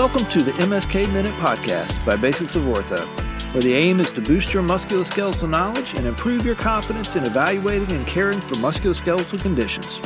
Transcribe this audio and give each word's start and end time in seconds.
Welcome 0.00 0.24
to 0.28 0.42
the 0.42 0.52
MSK 0.52 1.12
Minute 1.12 1.34
Podcast 1.34 2.06
by 2.06 2.16
Basics 2.16 2.56
of 2.56 2.62
Ortho, 2.62 3.04
where 3.52 3.62
the 3.62 3.74
aim 3.74 4.00
is 4.00 4.10
to 4.12 4.22
boost 4.22 4.54
your 4.54 4.62
musculoskeletal 4.62 5.50
knowledge 5.50 5.92
and 5.92 6.06
improve 6.06 6.42
your 6.42 6.54
confidence 6.54 7.16
in 7.16 7.24
evaluating 7.24 7.92
and 7.92 8.06
caring 8.06 8.40
for 8.40 8.54
musculoskeletal 8.54 9.38
conditions. 9.42 10.00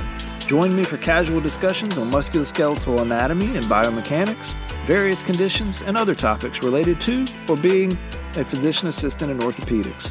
Join 0.48 0.75
me 0.75 0.82
for 0.82 0.96
casual 0.96 1.40
discussions 1.40 1.96
on 1.96 2.11
musculoskeletal 2.11 3.02
anatomy 3.02 3.57
and 3.57 3.66
biomechanics, 3.66 4.57
various 4.84 5.22
conditions, 5.22 5.80
and 5.82 5.96
other 5.96 6.16
topics 6.16 6.64
related 6.64 7.00
to 7.02 7.24
or 7.48 7.56
being 7.56 7.92
a 8.36 8.45
physician 8.45 8.89
assistant 8.89 9.31
in 9.31 9.39
orthopedics. 9.39 10.11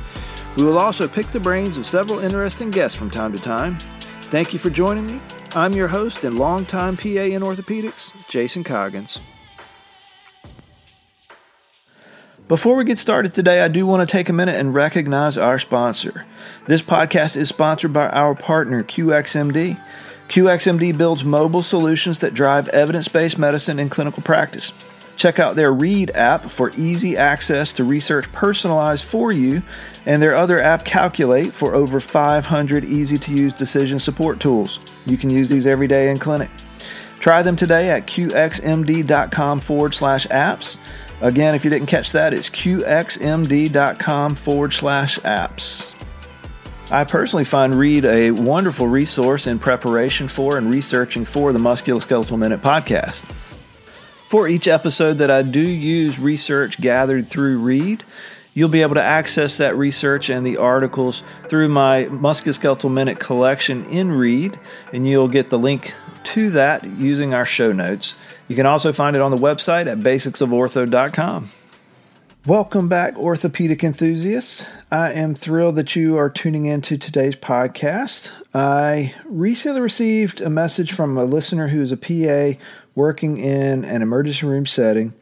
We 0.55 0.63
will 0.63 0.79
also 0.79 1.09
pick 1.09 1.27
the 1.27 1.41
brains 1.41 1.77
of 1.77 1.85
several 1.85 2.19
interesting 2.19 2.71
guests 2.71 2.97
from 2.97 3.11
time 3.11 3.35
to 3.35 3.43
time. 3.43 3.77
Thank 4.31 4.53
you 4.53 4.59
for 4.59 4.69
joining 4.69 5.07
me. 5.07 5.19
I'm 5.55 5.73
your 5.73 5.89
host 5.89 6.23
and 6.23 6.39
longtime 6.39 6.95
PA 6.95 7.09
in 7.09 7.41
orthopedics, 7.41 8.13
Jason 8.29 8.63
Coggins. 8.63 9.19
Before 12.53 12.75
we 12.75 12.83
get 12.83 12.99
started 12.99 13.33
today, 13.33 13.61
I 13.61 13.67
do 13.67 13.87
want 13.87 14.07
to 14.07 14.11
take 14.11 14.29
a 14.29 14.31
minute 14.31 14.57
and 14.57 14.75
recognize 14.75 15.39
our 15.39 15.57
sponsor. 15.57 16.23
This 16.67 16.83
podcast 16.83 17.35
is 17.35 17.49
sponsored 17.49 17.93
by 17.93 18.09
our 18.09 18.35
partner, 18.35 18.83
QXMD. 18.83 19.81
QXMD 20.27 20.95
builds 20.95 21.23
mobile 21.23 21.63
solutions 21.63 22.19
that 22.19 22.35
drive 22.35 22.67
evidence 22.67 23.07
based 23.07 23.39
medicine 23.39 23.79
in 23.79 23.89
clinical 23.89 24.21
practice. 24.21 24.71
Check 25.17 25.39
out 25.39 25.55
their 25.55 25.73
Read 25.73 26.11
app 26.11 26.51
for 26.51 26.69
easy 26.77 27.17
access 27.17 27.73
to 27.73 27.83
research 27.83 28.31
personalized 28.31 29.03
for 29.03 29.31
you, 29.31 29.63
and 30.05 30.21
their 30.21 30.35
other 30.35 30.61
app, 30.61 30.85
Calculate, 30.85 31.53
for 31.53 31.73
over 31.73 31.99
500 31.99 32.85
easy 32.85 33.17
to 33.17 33.33
use 33.33 33.53
decision 33.53 33.97
support 33.97 34.39
tools. 34.39 34.79
You 35.07 35.17
can 35.17 35.31
use 35.31 35.49
these 35.49 35.65
every 35.65 35.87
day 35.87 36.11
in 36.11 36.19
clinic. 36.19 36.51
Try 37.19 37.41
them 37.41 37.55
today 37.55 37.89
at 37.89 38.05
qxmd.com 38.05 39.59
forward 39.59 39.95
slash 39.95 40.27
apps. 40.27 40.77
Again, 41.23 41.55
if 41.55 41.63
you 41.63 41.69
didn't 41.69 41.87
catch 41.87 42.11
that, 42.11 42.33
it's 42.33 42.49
qxmd.com 42.49 44.35
forward 44.35 44.73
slash 44.73 45.17
apps. 45.19 45.89
I 46.91 47.05
personally 47.05 47.45
find 47.45 47.73
Read 47.73 48.03
a 48.03 48.31
wonderful 48.31 48.87
resource 48.89 49.47
in 49.47 49.57
preparation 49.57 50.27
for 50.27 50.57
and 50.57 50.69
researching 50.69 51.23
for 51.23 51.53
the 51.53 51.59
Musculoskeletal 51.59 52.37
Minute 52.37 52.61
podcast. 52.61 53.23
For 54.27 54.49
each 54.49 54.67
episode 54.67 55.13
that 55.13 55.31
I 55.31 55.43
do 55.43 55.61
use 55.61 56.19
research 56.19 56.81
gathered 56.81 57.29
through 57.29 57.59
Read, 57.59 58.03
you'll 58.53 58.67
be 58.67 58.81
able 58.81 58.95
to 58.95 59.01
access 59.01 59.59
that 59.59 59.77
research 59.77 60.29
and 60.29 60.45
the 60.45 60.57
articles 60.57 61.23
through 61.47 61.69
my 61.69 62.03
Musculoskeletal 62.11 62.91
Minute 62.91 63.19
collection 63.19 63.85
in 63.85 64.11
Read, 64.11 64.59
and 64.91 65.07
you'll 65.07 65.29
get 65.29 65.49
the 65.49 65.57
link 65.57 65.95
to 66.25 66.49
that 66.51 66.85
using 66.85 67.33
our 67.33 67.45
show 67.45 67.71
notes. 67.71 68.15
You 68.47 68.55
can 68.55 68.65
also 68.65 68.93
find 68.93 69.15
it 69.15 69.21
on 69.21 69.31
the 69.31 69.37
website 69.37 69.87
at 69.87 69.99
basicsofortho.com. 69.99 71.51
Welcome 72.45 72.89
back, 72.89 73.17
orthopedic 73.17 73.83
enthusiasts. 73.83 74.65
I 74.91 75.13
am 75.13 75.33
thrilled 75.33 75.77
that 75.77 75.95
you 75.95 76.17
are 76.17 76.29
tuning 76.29 76.65
into 76.65 76.97
today's 76.97 77.37
podcast. 77.37 78.31
I 78.53 79.15
recently 79.23 79.79
received 79.79 80.41
a 80.41 80.49
message 80.49 80.91
from 80.91 81.17
a 81.17 81.23
listener 81.23 81.69
who 81.69 81.81
is 81.81 81.93
a 81.93 81.97
PA 81.97 82.59
working 82.95 83.37
in 83.37 83.85
an 83.85 84.01
emergency 84.01 84.45
room 84.45 84.65
setting 84.65 85.13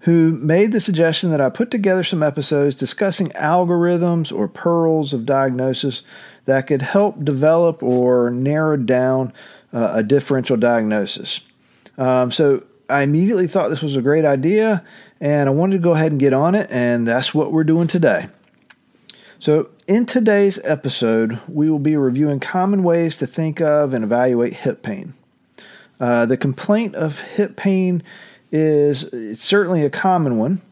who 0.00 0.32
made 0.32 0.72
the 0.72 0.80
suggestion 0.80 1.30
that 1.30 1.40
I 1.40 1.50
put 1.50 1.70
together 1.70 2.02
some 2.02 2.22
episodes 2.22 2.74
discussing 2.74 3.28
algorithms 3.30 4.36
or 4.36 4.48
pearls 4.48 5.12
of 5.12 5.26
diagnosis 5.26 6.02
that 6.46 6.66
could 6.66 6.82
help 6.82 7.22
develop 7.24 7.82
or 7.82 8.30
narrow 8.30 8.76
down 8.76 9.32
uh, 9.72 9.92
a 9.94 10.02
differential 10.02 10.56
diagnosis. 10.56 11.40
Um, 11.98 12.30
so 12.30 12.64
I 12.88 13.02
immediately 13.02 13.46
thought 13.46 13.68
this 13.68 13.82
was 13.82 13.96
a 13.96 14.02
great 14.02 14.24
idea 14.24 14.84
and 15.20 15.48
I 15.48 15.52
wanted 15.52 15.76
to 15.76 15.82
go 15.82 15.92
ahead 15.92 16.12
and 16.12 16.20
get 16.20 16.32
on 16.32 16.54
it, 16.54 16.70
and 16.70 17.06
that's 17.06 17.34
what 17.34 17.52
we're 17.52 17.64
doing 17.64 17.86
today. 17.86 18.28
So, 19.38 19.68
in 19.86 20.06
today's 20.06 20.58
episode, 20.64 21.38
we 21.46 21.70
will 21.70 21.78
be 21.78 21.96
reviewing 21.96 22.40
common 22.40 22.82
ways 22.82 23.16
to 23.18 23.26
think 23.26 23.60
of 23.60 23.92
and 23.92 24.02
evaluate 24.04 24.54
hip 24.54 24.82
pain. 24.82 25.14
Uh, 25.98 26.24
the 26.26 26.36
complaint 26.36 26.94
of 26.94 27.20
hip 27.20 27.56
pain 27.56 28.02
is 28.50 29.06
certainly 29.38 29.84
a 29.84 29.90
common 29.90 30.38
one, 30.38 30.62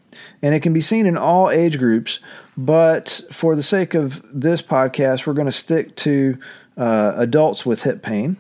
and 0.41 0.54
it 0.54 0.60
can 0.60 0.72
be 0.72 0.80
seen 0.80 1.06
in 1.06 1.19
all 1.19 1.50
age 1.50 1.78
groups. 1.78 2.20
But 2.56 3.20
for 3.30 3.54
the 3.54 3.62
sake 3.62 3.94
of 3.94 4.22
this 4.32 4.62
podcast, 4.62 5.26
we're 5.26 5.34
going 5.34 5.47
to 5.47 5.53
stick 5.53 5.94
to 5.97 6.38
uh, 6.76 7.12
adults 7.16 7.66
with 7.66 7.82
hip 7.82 8.03
pain. 8.03 8.38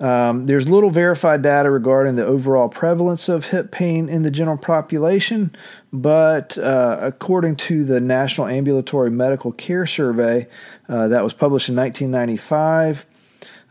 Um, 0.00 0.46
there's 0.46 0.66
little 0.66 0.90
verified 0.90 1.42
data 1.42 1.70
regarding 1.70 2.16
the 2.16 2.24
overall 2.24 2.70
prevalence 2.70 3.28
of 3.28 3.46
hip 3.46 3.70
pain 3.70 4.08
in 4.08 4.22
the 4.22 4.30
general 4.30 4.56
population, 4.56 5.54
but 5.92 6.56
uh, 6.56 6.96
according 7.00 7.56
to 7.56 7.84
the 7.84 8.00
National 8.00 8.46
Ambulatory 8.46 9.10
Medical 9.10 9.52
Care 9.52 9.84
Survey 9.84 10.48
uh, 10.88 11.08
that 11.08 11.22
was 11.22 11.34
published 11.34 11.68
in 11.68 11.76
1995, 11.76 13.04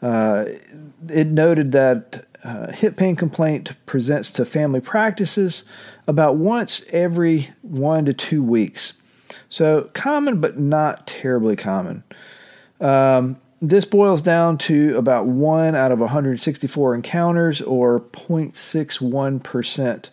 uh, 0.03 0.45
it 1.09 1.27
noted 1.27 1.71
that 1.71 2.25
uh, 2.43 2.71
hip 2.73 2.95
pain 2.95 3.15
complaint 3.15 3.71
presents 3.87 4.29
to 4.31 4.45
family 4.45 4.79
practices 4.79 5.63
about 6.07 6.35
once 6.35 6.83
every 6.91 7.49
one 7.63 8.05
to 8.05 8.13
two 8.13 8.43
weeks. 8.43 8.93
So 9.49 9.89
common, 9.93 10.39
but 10.39 10.59
not 10.59 11.07
terribly 11.07 11.55
common. 11.55 12.03
Um, 12.79 13.41
this 13.61 13.85
boils 13.85 14.21
down 14.21 14.57
to 14.57 14.97
about 14.97 15.25
one 15.25 15.75
out 15.75 15.91
of 15.91 15.99
164 15.99 16.95
encounters, 16.95 17.61
or 17.61 17.99
0.61% 17.99 20.09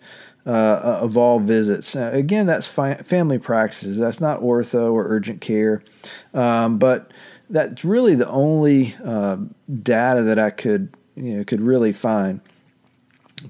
uh, 0.46 0.50
of 0.50 1.16
all 1.16 1.40
visits. 1.40 1.94
Now, 1.94 2.10
again, 2.10 2.46
that's 2.46 2.66
fi- 2.66 2.96
family 2.96 3.38
practices. 3.38 3.98
That's 3.98 4.20
not 4.20 4.40
ortho 4.40 4.92
or 4.92 5.06
urgent 5.08 5.40
care, 5.40 5.82
um, 6.34 6.78
but 6.78 7.12
that's 7.50 7.84
really 7.84 8.14
the 8.14 8.28
only 8.28 8.96
uh, 9.04 9.36
data 9.82 10.22
that 10.22 10.38
I 10.38 10.50
could 10.50 10.92
you 11.14 11.38
know 11.38 11.44
could 11.44 11.60
really 11.60 11.92
find. 11.92 12.40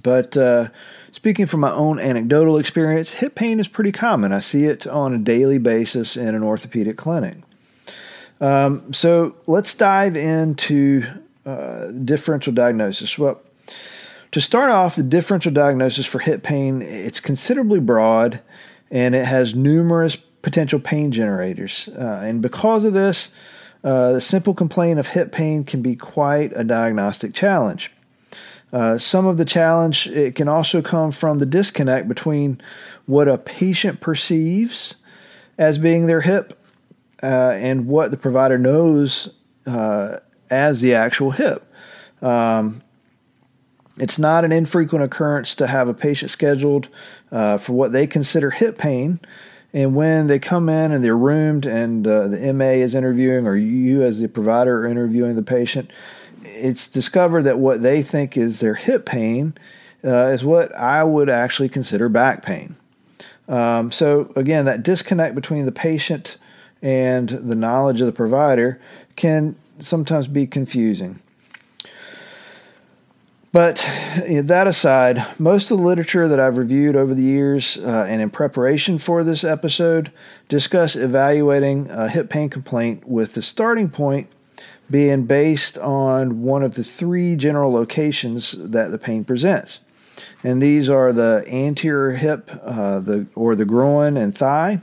But 0.02 0.36
uh, 0.36 0.68
speaking 1.12 1.46
from 1.46 1.60
my 1.60 1.72
own 1.72 1.98
anecdotal 1.98 2.58
experience, 2.58 3.14
hip 3.14 3.34
pain 3.34 3.60
is 3.60 3.68
pretty 3.68 3.92
common. 3.92 4.32
I 4.32 4.40
see 4.40 4.64
it 4.64 4.86
on 4.86 5.14
a 5.14 5.18
daily 5.18 5.58
basis 5.58 6.16
in 6.16 6.34
an 6.34 6.42
orthopedic 6.42 6.96
clinic. 6.96 7.36
Um, 8.40 8.92
so 8.92 9.34
let's 9.46 9.74
dive 9.74 10.16
into 10.16 11.04
uh, 11.44 11.86
differential 12.04 12.52
diagnosis. 12.52 13.18
Well, 13.18 13.40
to 14.32 14.40
start 14.40 14.70
off, 14.70 14.96
the 14.96 15.02
differential 15.02 15.52
diagnosis 15.52 16.04
for 16.06 16.18
hip 16.18 16.42
pain 16.42 16.82
it's 16.82 17.20
considerably 17.20 17.80
broad, 17.80 18.40
and 18.90 19.14
it 19.14 19.24
has 19.24 19.54
numerous 19.54 20.16
potential 20.42 20.78
pain 20.78 21.10
generators. 21.10 21.88
Uh, 21.88 22.20
and 22.24 22.42
because 22.42 22.84
of 22.84 22.92
this, 22.92 23.30
uh, 23.82 24.12
the 24.12 24.20
simple 24.20 24.54
complaint 24.54 24.98
of 24.98 25.08
hip 25.08 25.32
pain 25.32 25.64
can 25.64 25.80
be 25.80 25.96
quite 25.96 26.52
a 26.56 26.64
diagnostic 26.64 27.32
challenge. 27.32 27.90
Uh, 28.72 28.98
some 28.98 29.26
of 29.26 29.38
the 29.38 29.44
challenge 29.44 30.08
it 30.08 30.34
can 30.34 30.48
also 30.48 30.82
come 30.82 31.10
from 31.10 31.38
the 31.38 31.46
disconnect 31.46 32.08
between 32.08 32.60
what 33.06 33.28
a 33.28 33.38
patient 33.38 34.00
perceives 34.00 34.96
as 35.56 35.78
being 35.78 36.06
their 36.06 36.20
hip 36.20 36.55
uh, 37.26 37.56
and 37.56 37.88
what 37.88 38.12
the 38.12 38.16
provider 38.16 38.56
knows 38.56 39.28
uh, 39.66 40.18
as 40.48 40.80
the 40.80 40.94
actual 40.94 41.32
hip. 41.32 41.68
Um, 42.22 42.82
it's 43.98 44.18
not 44.18 44.44
an 44.44 44.52
infrequent 44.52 45.04
occurrence 45.04 45.56
to 45.56 45.66
have 45.66 45.88
a 45.88 45.94
patient 45.94 46.30
scheduled 46.30 46.88
uh, 47.32 47.58
for 47.58 47.72
what 47.72 47.90
they 47.90 48.06
consider 48.06 48.50
hip 48.50 48.78
pain. 48.78 49.18
And 49.72 49.96
when 49.96 50.28
they 50.28 50.38
come 50.38 50.68
in 50.68 50.92
and 50.92 51.02
they're 51.02 51.16
roomed 51.16 51.66
and 51.66 52.06
uh, 52.06 52.28
the 52.28 52.52
MA 52.52 52.64
is 52.64 52.94
interviewing, 52.94 53.44
or 53.44 53.56
you 53.56 54.02
as 54.02 54.20
the 54.20 54.28
provider 54.28 54.82
are 54.82 54.86
interviewing 54.86 55.34
the 55.34 55.42
patient, 55.42 55.90
it's 56.44 56.86
discovered 56.86 57.42
that 57.42 57.58
what 57.58 57.82
they 57.82 58.02
think 58.02 58.36
is 58.36 58.60
their 58.60 58.74
hip 58.74 59.04
pain 59.04 59.54
uh, 60.04 60.28
is 60.28 60.44
what 60.44 60.72
I 60.76 61.02
would 61.02 61.28
actually 61.28 61.70
consider 61.70 62.08
back 62.08 62.42
pain. 62.42 62.76
Um, 63.48 63.90
so, 63.90 64.32
again, 64.36 64.64
that 64.66 64.84
disconnect 64.84 65.34
between 65.34 65.66
the 65.66 65.72
patient 65.72 66.36
and 66.86 67.28
the 67.30 67.56
knowledge 67.56 68.00
of 68.00 68.06
the 68.06 68.12
provider 68.12 68.80
can 69.16 69.56
sometimes 69.80 70.28
be 70.28 70.46
confusing. 70.46 71.20
But 73.50 73.90
you 74.24 74.36
know, 74.36 74.42
that 74.42 74.68
aside, 74.68 75.26
most 75.36 75.72
of 75.72 75.78
the 75.78 75.84
literature 75.84 76.28
that 76.28 76.38
I've 76.38 76.58
reviewed 76.58 76.94
over 76.94 77.12
the 77.12 77.24
years 77.24 77.76
uh, 77.76 78.06
and 78.08 78.22
in 78.22 78.30
preparation 78.30 78.98
for 78.98 79.24
this 79.24 79.42
episode 79.42 80.12
discuss 80.48 80.94
evaluating 80.94 81.90
a 81.90 82.08
hip 82.08 82.30
pain 82.30 82.48
complaint 82.50 83.04
with 83.04 83.34
the 83.34 83.42
starting 83.42 83.90
point 83.90 84.28
being 84.88 85.24
based 85.24 85.76
on 85.78 86.42
one 86.42 86.62
of 86.62 86.76
the 86.76 86.84
three 86.84 87.34
general 87.34 87.72
locations 87.72 88.52
that 88.56 88.92
the 88.92 88.98
pain 88.98 89.24
presents. 89.24 89.80
And 90.44 90.62
these 90.62 90.88
are 90.88 91.12
the 91.12 91.44
anterior 91.48 92.16
hip, 92.16 92.48
uh, 92.62 93.00
the 93.00 93.26
or 93.34 93.56
the 93.56 93.64
groin 93.64 94.16
and 94.16 94.36
thigh, 94.36 94.82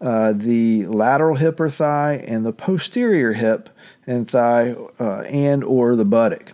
uh, 0.00 0.32
the 0.32 0.86
lateral 0.86 1.36
hip 1.36 1.58
or 1.58 1.70
thigh 1.70 2.24
and 2.26 2.44
the 2.44 2.52
posterior 2.52 3.32
hip 3.32 3.70
and 4.06 4.28
thigh 4.28 4.74
uh, 5.00 5.20
and 5.22 5.64
or 5.64 5.96
the 5.96 6.04
buttock. 6.04 6.52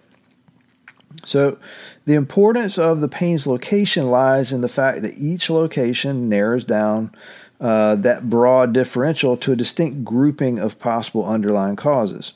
So, 1.25 1.59
the 2.05 2.15
importance 2.15 2.79
of 2.79 3.01
the 3.01 3.09
pain's 3.09 3.47
location 3.47 4.07
lies 4.07 4.53
in 4.53 4.61
the 4.61 4.69
fact 4.69 5.03
that 5.03 5.19
each 5.19 5.51
location 5.51 6.29
narrows 6.29 6.65
down 6.65 7.15
uh, 7.61 7.95
that 7.97 8.29
broad 8.29 8.73
differential 8.73 9.37
to 9.37 9.53
a 9.53 9.57
distinct 9.57 10.05
grouping 10.05 10.59
of 10.59 10.79
possible 10.81 11.25
underlying 11.25 11.77
causes. 11.77 12.33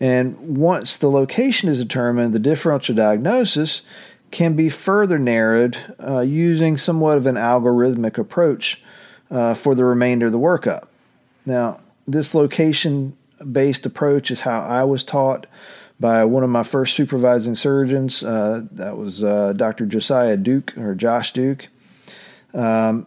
And 0.00 0.58
once 0.58 0.96
the 0.98 1.10
location 1.10 1.70
is 1.70 1.78
determined, 1.78 2.34
the 2.34 2.38
differential 2.38 2.94
diagnosis 2.94 3.80
can 4.30 4.54
be 4.54 4.68
further 4.68 5.18
narrowed 5.18 5.78
uh, 5.98 6.20
using 6.20 6.76
somewhat 6.76 7.16
of 7.16 7.26
an 7.26 7.36
algorithmic 7.36 8.18
approach 8.18 8.82
uh, 9.30 9.54
for 9.54 9.74
the 9.74 9.84
remainder 9.84 10.26
of 10.26 10.32
the 10.32 10.38
workup. 10.38 10.86
Now, 11.46 11.80
this 12.06 12.34
location 12.34 13.16
based 13.52 13.86
approach 13.86 14.30
is 14.30 14.40
how 14.40 14.60
I 14.60 14.84
was 14.84 15.04
taught 15.04 15.46
by 16.00 16.24
one 16.24 16.42
of 16.42 16.50
my 16.50 16.62
first 16.62 16.94
supervising 16.94 17.54
surgeons. 17.54 18.22
Uh, 18.22 18.62
that 18.72 18.96
was 18.96 19.22
uh, 19.22 19.52
Dr. 19.54 19.86
Josiah 19.86 20.36
Duke 20.36 20.76
or 20.76 20.94
Josh 20.94 21.32
Duke. 21.32 21.68
Um, 22.52 23.06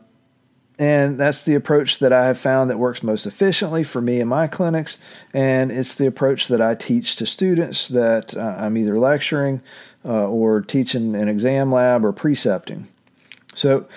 and 0.80 1.20
that's 1.20 1.44
the 1.44 1.56
approach 1.56 2.00
that 2.00 2.14
I 2.14 2.26
have 2.26 2.38
found 2.38 2.70
that 2.70 2.78
works 2.78 3.02
most 3.02 3.26
efficiently 3.26 3.84
for 3.84 4.00
me 4.00 4.20
in 4.20 4.28
my 4.28 4.48
clinics. 4.48 5.00
And 5.34 5.72
it's 5.72 5.96
the 5.96 6.06
approach 6.06 6.50
that 6.50 6.62
I 6.62 6.76
teach 6.76 7.16
to 7.16 7.26
students 7.26 7.88
that 7.88 8.36
uh, 8.38 8.56
I'm 8.60 8.78
either 8.78 9.00
lecturing 9.00 9.62
uh, 10.06 10.30
or 10.30 10.62
teaching 10.62 11.16
an 11.16 11.28
exam 11.28 11.72
lab 11.72 12.06
or 12.06 12.14
precepting. 12.14 12.88
So 13.56 13.88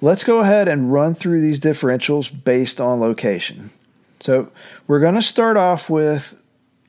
let's 0.00 0.24
go 0.24 0.40
ahead 0.40 0.68
and 0.68 0.92
run 0.92 1.14
through 1.14 1.40
these 1.40 1.60
differentials 1.60 2.32
based 2.44 2.80
on 2.80 3.00
location. 3.00 3.70
So 4.20 4.50
we're 4.86 5.00
going 5.00 5.14
to 5.14 5.22
start 5.22 5.56
off 5.56 5.88
with 5.88 6.40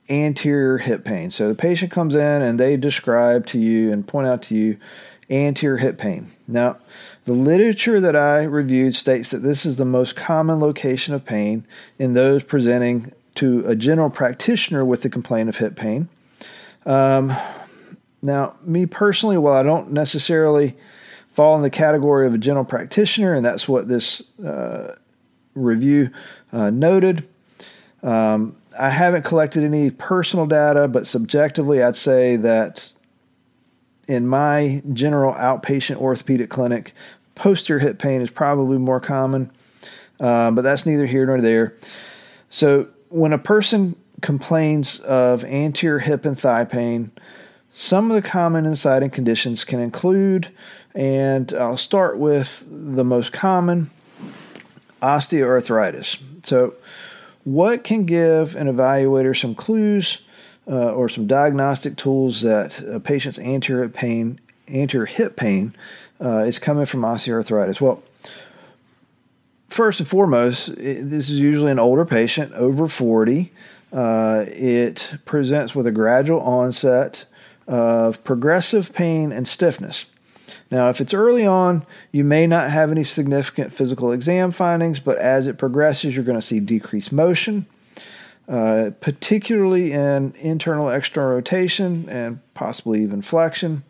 anterior 0.09 0.77
hip 0.77 1.05
pain. 1.05 1.31
So 1.31 1.47
the 1.47 1.55
patient 1.55 1.91
comes 1.91 2.15
in 2.15 2.41
and 2.41 2.59
they 2.59 2.75
describe 2.77 3.45
to 3.47 3.59
you 3.59 3.91
and 3.91 4.05
point 4.05 4.27
out 4.27 4.41
to 4.43 4.55
you 4.55 4.77
anterior 5.29 5.77
hip 5.77 5.97
pain. 5.97 6.31
Now, 6.47 6.77
the 7.25 7.33
literature 7.33 8.01
that 8.01 8.15
I 8.15 8.43
reviewed 8.43 8.95
states 8.95 9.29
that 9.29 9.39
this 9.39 9.65
is 9.65 9.77
the 9.77 9.85
most 9.85 10.15
common 10.15 10.59
location 10.59 11.13
of 11.13 11.23
pain 11.23 11.65
in 11.97 12.13
those 12.13 12.43
presenting 12.43 13.13
to 13.35 13.63
a 13.65 13.75
general 13.75 14.09
practitioner 14.09 14.83
with 14.83 15.03
the 15.03 15.09
complaint 15.09 15.47
of 15.47 15.57
hip 15.57 15.75
pain. 15.75 16.09
Um, 16.85 17.33
now, 18.21 18.55
me 18.63 18.85
personally, 18.85 19.37
while 19.37 19.53
I 19.53 19.63
don't 19.63 19.91
necessarily 19.91 20.75
fall 21.31 21.55
in 21.55 21.61
the 21.61 21.69
category 21.69 22.27
of 22.27 22.33
a 22.33 22.37
general 22.37 22.65
practitioner, 22.65 23.33
and 23.33 23.45
that's 23.45 23.67
what 23.67 23.87
this 23.87 24.21
uh, 24.45 24.95
review 25.55 26.09
uh, 26.51 26.69
noted, 26.69 27.27
um, 28.03 28.55
I 28.79 28.89
haven't 28.89 29.23
collected 29.23 29.63
any 29.63 29.91
personal 29.91 30.45
data, 30.45 30.87
but 30.87 31.07
subjectively, 31.07 31.83
I'd 31.83 31.95
say 31.95 32.35
that 32.37 32.91
in 34.07 34.27
my 34.27 34.81
general 34.93 35.33
outpatient 35.33 35.97
orthopedic 35.97 36.49
clinic, 36.49 36.93
posterior 37.35 37.79
hip 37.79 37.99
pain 37.99 38.21
is 38.21 38.29
probably 38.29 38.77
more 38.77 38.99
common, 38.99 39.51
uh, 40.19 40.51
but 40.51 40.61
that's 40.61 40.85
neither 40.85 41.05
here 41.05 41.25
nor 41.25 41.41
there. 41.41 41.75
So 42.49 42.87
when 43.09 43.33
a 43.33 43.37
person 43.37 43.95
complains 44.21 44.99
of 44.99 45.43
anterior 45.45 45.99
hip 45.99 46.25
and 46.25 46.37
thigh 46.37 46.65
pain, 46.65 47.11
some 47.73 48.11
of 48.11 48.21
the 48.21 48.27
common 48.27 48.65
inciting 48.65 49.09
conditions 49.09 49.63
can 49.63 49.79
include, 49.79 50.49
and 50.93 51.53
I'll 51.53 51.77
start 51.77 52.17
with 52.17 52.63
the 52.69 53.03
most 53.03 53.31
common 53.31 53.89
osteoarthritis. 55.01 56.17
So, 56.43 56.75
what 57.43 57.83
can 57.83 58.05
give 58.05 58.55
an 58.55 58.67
evaluator 58.67 59.39
some 59.39 59.55
clues 59.55 60.19
uh, 60.67 60.93
or 60.93 61.09
some 61.09 61.25
diagnostic 61.25 61.97
tools 61.97 62.41
that 62.41 62.81
a 62.81 62.99
patient's 62.99 63.39
anterior 63.39 63.89
pain, 63.89 64.39
anterior 64.67 65.07
hip 65.07 65.35
pain, 65.35 65.75
uh, 66.23 66.39
is 66.39 66.59
coming 66.59 66.85
from 66.85 67.01
osteoarthritis? 67.01 67.81
Well, 67.81 68.03
first 69.69 69.99
and 69.99 70.07
foremost, 70.07 70.69
it, 70.69 71.09
this 71.09 71.29
is 71.29 71.39
usually 71.39 71.71
an 71.71 71.79
older 71.79 72.05
patient, 72.05 72.53
over 72.53 72.87
40. 72.87 73.51
Uh, 73.91 74.45
it 74.47 75.15
presents 75.25 75.73
with 75.73 75.87
a 75.87 75.91
gradual 75.91 76.41
onset 76.41 77.25
of 77.67 78.23
progressive 78.23 78.93
pain 78.93 79.31
and 79.31 79.47
stiffness. 79.47 80.05
Now, 80.69 80.89
if 80.89 81.01
it's 81.01 81.13
early 81.13 81.45
on, 81.45 81.85
you 82.11 82.23
may 82.23 82.47
not 82.47 82.69
have 82.69 82.91
any 82.91 83.03
significant 83.03 83.73
physical 83.73 84.11
exam 84.11 84.51
findings, 84.51 84.99
but 84.99 85.17
as 85.17 85.47
it 85.47 85.57
progresses, 85.57 86.15
you're 86.15 86.25
going 86.25 86.39
to 86.39 86.45
see 86.45 86.59
decreased 86.59 87.11
motion, 87.11 87.65
uh, 88.47 88.91
particularly 88.99 89.91
in 89.91 90.33
internal 90.37 90.89
external 90.89 91.31
rotation 91.31 92.07
and 92.09 92.39
possibly 92.53 93.03
even 93.03 93.21
flexion. 93.21 93.83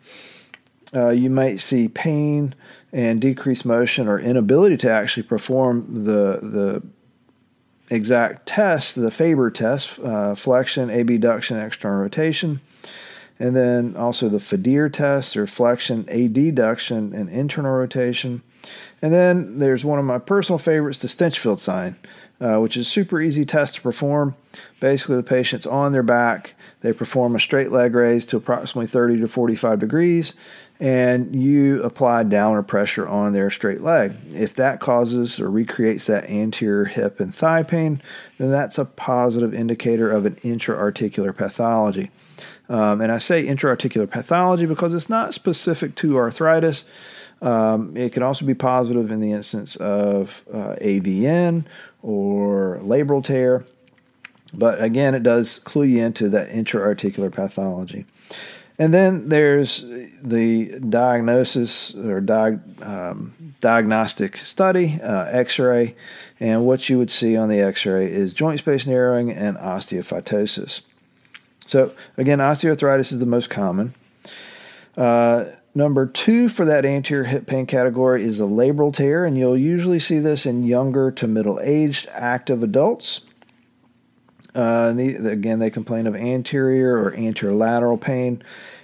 Uh, 0.94 1.08
you 1.10 1.30
might 1.30 1.58
see 1.58 1.88
pain 1.88 2.54
and 2.92 3.20
decreased 3.20 3.64
motion 3.64 4.06
or 4.06 4.18
inability 4.18 4.76
to 4.76 4.90
actually 4.90 5.22
perform 5.22 6.04
the 6.04 6.38
the 6.42 6.82
exact 7.92 8.46
test, 8.46 8.94
the 8.94 9.10
Faber 9.10 9.50
test, 9.50 9.98
uh, 10.00 10.34
flexion, 10.34 10.90
abduction, 10.90 11.58
external 11.58 12.00
rotation, 12.00 12.60
and 13.42 13.56
then 13.56 13.96
also 13.96 14.28
the 14.28 14.38
Fadir 14.38 14.90
test 14.90 15.36
or 15.36 15.48
flexion, 15.48 16.04
adduction, 16.04 17.12
and 17.12 17.28
internal 17.28 17.72
rotation. 17.72 18.40
And 19.02 19.12
then 19.12 19.58
there's 19.58 19.84
one 19.84 19.98
of 19.98 20.04
my 20.04 20.18
personal 20.18 20.60
favorites, 20.60 21.00
the 21.00 21.08
Stinchfield 21.08 21.58
sign, 21.58 21.96
uh, 22.40 22.58
which 22.58 22.76
is 22.76 22.86
super 22.86 23.20
easy 23.20 23.44
test 23.44 23.74
to 23.74 23.80
perform. 23.80 24.36
Basically, 24.78 25.16
the 25.16 25.24
patient's 25.24 25.66
on 25.66 25.90
their 25.90 26.04
back. 26.04 26.54
They 26.82 26.92
perform 26.92 27.34
a 27.34 27.40
straight 27.40 27.72
leg 27.72 27.96
raise 27.96 28.24
to 28.26 28.36
approximately 28.36 28.86
30 28.86 29.18
to 29.18 29.26
45 29.26 29.80
degrees, 29.80 30.34
and 30.78 31.34
you 31.34 31.82
apply 31.82 32.22
downward 32.22 32.68
pressure 32.68 33.08
on 33.08 33.32
their 33.32 33.50
straight 33.50 33.80
leg. 33.80 34.14
If 34.32 34.54
that 34.54 34.78
causes 34.78 35.40
or 35.40 35.50
recreates 35.50 36.06
that 36.06 36.30
anterior 36.30 36.84
hip 36.84 37.18
and 37.18 37.34
thigh 37.34 37.64
pain, 37.64 38.00
then 38.38 38.52
that's 38.52 38.78
a 38.78 38.84
positive 38.84 39.52
indicator 39.52 40.08
of 40.08 40.26
an 40.26 40.36
intra-articular 40.44 41.32
pathology. 41.32 42.12
Um, 42.72 43.02
and 43.02 43.12
I 43.12 43.18
say 43.18 43.46
intra-articular 43.46 44.06
pathology 44.06 44.64
because 44.64 44.94
it's 44.94 45.10
not 45.10 45.34
specific 45.34 45.94
to 45.96 46.16
arthritis. 46.16 46.84
Um, 47.42 47.94
it 47.98 48.14
can 48.14 48.22
also 48.22 48.46
be 48.46 48.54
positive 48.54 49.10
in 49.10 49.20
the 49.20 49.32
instance 49.32 49.76
of 49.76 50.42
uh, 50.50 50.76
AVN 50.80 51.66
or 52.00 52.80
labral 52.82 53.22
tear. 53.22 53.66
But 54.54 54.82
again, 54.82 55.14
it 55.14 55.22
does 55.22 55.58
clue 55.58 55.84
you 55.84 56.02
into 56.02 56.30
that 56.30 56.48
intra-articular 56.48 57.28
pathology. 57.28 58.06
And 58.78 58.94
then 58.94 59.28
there's 59.28 59.84
the 60.22 60.78
diagnosis 60.80 61.94
or 61.94 62.18
um, 62.80 63.54
diagnostic 63.60 64.38
study, 64.38 64.98
uh, 65.02 65.26
x 65.26 65.58
ray. 65.58 65.94
And 66.40 66.64
what 66.64 66.88
you 66.88 66.96
would 66.96 67.10
see 67.10 67.36
on 67.36 67.50
the 67.50 67.60
x 67.60 67.84
ray 67.84 68.10
is 68.10 68.32
joint 68.32 68.60
space 68.60 68.86
narrowing 68.86 69.30
and 69.30 69.58
osteophytosis. 69.58 70.80
So, 71.66 71.92
again, 72.16 72.38
osteoarthritis 72.38 73.12
is 73.12 73.18
the 73.18 73.26
most 73.26 73.50
common. 73.50 73.94
Uh, 74.96 75.46
number 75.74 76.06
two 76.06 76.48
for 76.48 76.64
that 76.66 76.84
anterior 76.84 77.24
hip 77.24 77.46
pain 77.46 77.66
category 77.66 78.24
is 78.24 78.40
a 78.40 78.44
labral 78.44 78.92
tear, 78.92 79.24
and 79.24 79.38
you'll 79.38 79.56
usually 79.56 79.98
see 79.98 80.18
this 80.18 80.44
in 80.44 80.64
younger 80.64 81.10
to 81.12 81.26
middle 81.26 81.60
aged 81.60 82.08
active 82.12 82.62
adults. 82.62 83.22
Uh, 84.54 84.92
the, 84.92 85.16
again, 85.30 85.58
they 85.60 85.70
complain 85.70 86.06
of 86.06 86.14
anterior 86.14 86.98
or 87.02 87.12
anterolateral 87.12 87.98
pain. 87.98 88.42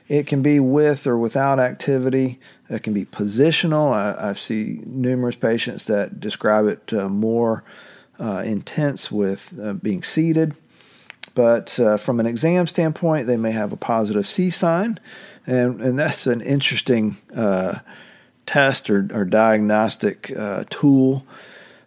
It 0.08 0.26
can 0.26 0.40
be 0.40 0.58
with 0.58 1.06
or 1.06 1.18
without 1.18 1.60
activity. 1.60 2.40
It 2.70 2.82
can 2.82 2.94
be 2.94 3.04
positional. 3.04 3.92
I, 3.92 4.30
I 4.30 4.32
see 4.32 4.80
numerous 4.86 5.36
patients 5.36 5.84
that 5.86 6.20
describe 6.20 6.66
it 6.66 6.92
uh, 6.94 7.10
more 7.10 7.64
uh, 8.18 8.42
intense 8.46 9.12
with 9.12 9.58
uh, 9.62 9.74
being 9.74 10.02
seated. 10.02 10.56
But 11.38 11.78
uh, 11.78 11.96
from 11.98 12.18
an 12.18 12.26
exam 12.26 12.66
standpoint, 12.66 13.28
they 13.28 13.36
may 13.36 13.52
have 13.52 13.72
a 13.72 13.76
positive 13.76 14.26
C 14.26 14.50
sign, 14.50 14.98
and, 15.46 15.80
and 15.80 15.96
that's 15.96 16.26
an 16.26 16.40
interesting 16.40 17.16
uh, 17.32 17.78
test 18.44 18.90
or, 18.90 19.08
or 19.14 19.24
diagnostic 19.24 20.36
uh, 20.36 20.64
tool. 20.68 21.24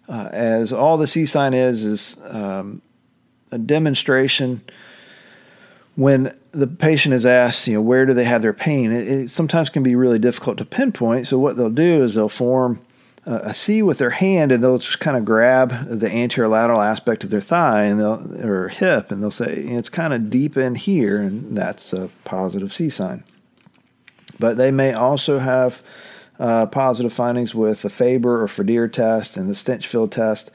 as 0.07 0.71
all 0.71 0.97
the 0.97 1.05
C 1.05 1.25
sign 1.25 1.53
is 1.53 1.83
is 1.83 2.17
um, 2.29 2.81
a 3.51 3.57
demonstration 3.57 4.61
when 5.95 6.33
the 6.53 6.67
patient 6.67 7.13
is 7.13 7.25
asked, 7.25 7.67
you 7.67 7.73
know, 7.73 7.81
where 7.81 8.05
do 8.05 8.13
they 8.13 8.23
have 8.23 8.41
their 8.41 8.53
pain, 8.53 8.93
it, 8.93 9.05
it 9.05 9.29
sometimes 9.29 9.69
can 9.69 9.83
be 9.83 9.95
really 9.95 10.17
difficult 10.17 10.59
to 10.59 10.65
pinpoint. 10.65 11.27
So 11.27 11.37
what 11.37 11.57
they'll 11.57 11.69
do 11.69 12.05
is 12.05 12.15
they'll 12.15 12.29
form 12.29 12.79
a 13.25 13.53
C 13.53 13.81
with 13.83 13.99
their 13.99 14.09
hand, 14.09 14.51
and 14.51 14.63
they'll 14.63 14.79
just 14.79 14.99
kind 14.99 15.15
of 15.15 15.25
grab 15.25 15.87
the 15.87 16.07
anterolateral 16.07 16.85
aspect 16.85 17.23
of 17.23 17.29
their 17.29 17.41
thigh 17.41 17.83
and 17.83 17.99
they'll 17.99 18.45
or 18.45 18.69
hip, 18.69 19.11
and 19.11 19.21
they'll 19.21 19.29
say 19.29 19.53
it's 19.53 19.89
kind 19.89 20.13
of 20.13 20.29
deep 20.29 20.57
in 20.57 20.75
here, 20.75 21.21
and 21.21 21.55
that's 21.55 21.93
a 21.93 22.09
positive 22.23 22.73
C 22.73 22.89
sign. 22.89 23.23
But 24.39 24.57
they 24.57 24.71
may 24.71 24.93
also 24.93 25.37
have 25.37 25.83
uh, 26.39 26.65
positive 26.65 27.13
findings 27.13 27.53
with 27.53 27.83
the 27.83 27.89
Faber 27.89 28.41
or 28.41 28.47
Fadir 28.47 28.91
test 28.91 29.37
and 29.37 29.47
the 29.47 29.53
Stinchfield 29.53 30.09
test. 30.09 30.49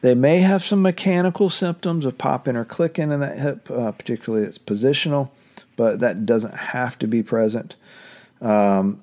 They 0.00 0.14
may 0.14 0.38
have 0.38 0.64
some 0.64 0.82
mechanical 0.82 1.48
symptoms 1.50 2.04
of 2.04 2.18
popping 2.18 2.56
or 2.56 2.64
clicking 2.64 3.12
in 3.12 3.20
that 3.20 3.38
hip, 3.38 3.70
uh, 3.70 3.92
particularly 3.92 4.44
it's 4.44 4.58
positional, 4.58 5.30
but 5.76 6.00
that 6.00 6.26
doesn't 6.26 6.54
have 6.54 6.98
to 6.98 7.06
be 7.06 7.22
present. 7.22 7.76
Um, 8.40 9.02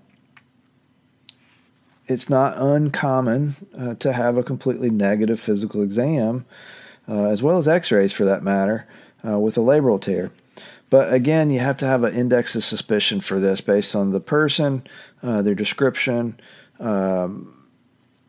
it's 2.07 2.29
not 2.29 2.57
uncommon 2.57 3.55
uh, 3.77 3.95
to 3.95 4.13
have 4.13 4.37
a 4.37 4.43
completely 4.43 4.89
negative 4.89 5.39
physical 5.39 5.81
exam, 5.81 6.45
uh, 7.07 7.25
as 7.29 7.41
well 7.41 7.57
as 7.57 7.67
x 7.67 7.91
rays 7.91 8.13
for 8.13 8.25
that 8.25 8.43
matter, 8.43 8.87
uh, 9.27 9.39
with 9.39 9.57
a 9.57 9.61
labral 9.61 9.99
tear. 9.99 10.31
But 10.89 11.13
again, 11.13 11.49
you 11.49 11.59
have 11.59 11.77
to 11.77 11.85
have 11.85 12.03
an 12.03 12.13
index 12.13 12.55
of 12.55 12.63
suspicion 12.63 13.19
for 13.19 13.39
this 13.39 13.59
based 13.59 13.95
on 13.95 14.11
the 14.11 14.19
person, 14.19 14.85
uh, 15.23 15.41
their 15.41 15.55
description, 15.55 16.39
um, 16.79 17.51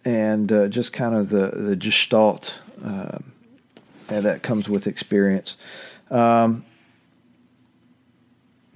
and 0.04 0.50
uh, 0.50 0.68
just 0.68 0.92
kind 0.92 1.14
of 1.14 1.28
the, 1.28 1.50
the 1.50 1.76
gestalt 1.76 2.59
uh, 2.85 3.18
that 4.09 4.42
comes 4.42 4.68
with 4.68 4.87
experience. 4.87 5.56
Um, 6.11 6.64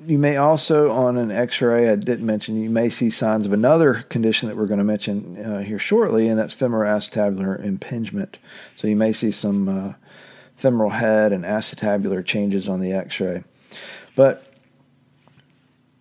you 0.07 0.19
may 0.19 0.37
also, 0.37 0.91
on 0.91 1.17
an 1.17 1.31
x 1.31 1.61
ray, 1.61 1.91
I 1.91 1.97
didn't 1.97 2.25
mention, 2.25 2.63
you 2.63 2.71
may 2.71 2.89
see 2.89 3.11
signs 3.11 3.47
of 3.47 3.53
another 3.53 4.03
condition 4.09 4.49
that 4.49 4.57
we're 4.57 4.67
going 4.67 4.79
to 4.79 4.85
mention 4.85 5.45
uh, 5.45 5.61
here 5.61 5.79
shortly, 5.79 6.29
and 6.29 6.39
that's 6.39 6.55
femoroacetabular 6.55 7.63
impingement. 7.65 8.39
So 8.77 8.87
you 8.89 8.97
may 8.97 9.13
see 9.13 9.31
some 9.31 9.69
uh, 9.69 9.93
femoral 10.57 10.91
head 10.91 11.33
and 11.33 11.45
acetabular 11.45 12.25
changes 12.25 12.69
on 12.69 12.81
the 12.81 12.93
x 12.93 13.21
ray. 13.21 13.45
But 14.17 14.47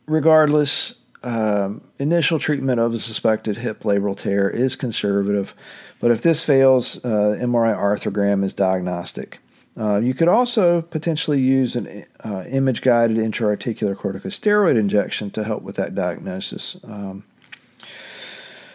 regardless, 0.08 0.96
um, 1.22 1.82
initial 1.98 2.40
treatment 2.40 2.80
of 2.80 2.94
the 2.94 3.00
suspected 3.00 3.58
hip 3.58 3.84
labral 3.84 4.16
tear 4.16 4.50
is 4.50 4.78
conservative, 4.78 5.54
but 6.00 6.12
if 6.12 6.22
this 6.22 6.46
fails, 6.46 7.04
uh, 7.04 7.38
MRI 7.42 7.78
arthrogram 7.78 8.46
is 8.46 8.54
diagnostic. 8.54 9.40
Uh, 9.80 9.98
you 9.98 10.14
could 10.14 10.28
also 10.28 10.82
potentially 10.82 11.40
use 11.40 11.76
an 11.76 12.06
uh, 12.26 12.44
image 12.50 12.82
guided 12.82 13.18
intraarticular 13.18 13.96
corticosteroid 13.96 14.78
injection 14.78 15.32
to 15.32 15.44
help 15.46 15.64
with 15.64 15.78
that 15.78 15.96
diagnosis. 15.96 16.76
Um, 16.84 17.24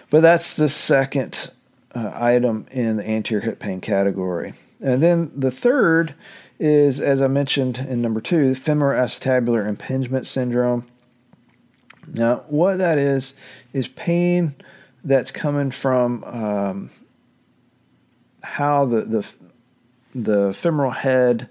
but 0.09 0.21
that's 0.21 0.57
the 0.57 0.69
second 0.69 1.51
uh, 1.95 2.11
item 2.15 2.67
in 2.71 2.97
the 2.97 3.07
anterior 3.07 3.43
hip 3.43 3.59
pain 3.59 3.83
category. 3.83 4.55
And 4.81 5.03
then 5.03 5.31
the 5.37 5.51
third 5.51 6.15
is, 6.59 7.01
as 7.01 7.21
I 7.21 7.27
mentioned 7.27 7.79
in 7.79 8.01
number 8.01 8.21
two, 8.21 8.53
femoroacetabular 8.53 9.69
impingement 9.69 10.27
syndrome. 10.27 10.87
Now, 12.07 12.45
what 12.49 12.79
that 12.79 12.97
is, 12.97 13.35
is 13.73 13.89
pain 13.89 14.55
that's 15.03 15.31
coming 15.31 15.71
from 15.71 16.25
um, 16.25 16.91
how 18.43 18.87
the, 18.87 19.03
the 19.03 19.33
the 20.15 20.55
femoral 20.55 20.93
head 20.93 21.49